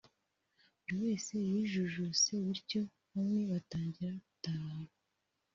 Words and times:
buri 0.79 0.93
wese 1.03 1.33
yijujuse 1.49 2.31
bityo 2.45 2.81
bamwe 3.11 3.41
batangira 3.51 4.11
gutaha 4.23 4.83